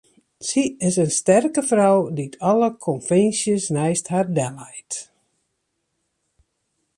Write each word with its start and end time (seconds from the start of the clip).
Sy 0.47 0.63
is 0.87 0.95
in 1.03 1.11
sterke 1.19 1.61
frou 1.69 1.97
dy't 2.17 2.39
alle 2.49 2.69
konvinsjes 2.85 3.63
neist 3.75 4.05
har 4.13 4.27
delleit. 4.37 4.93